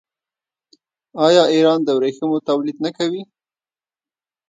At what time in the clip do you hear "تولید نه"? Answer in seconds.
2.49-2.91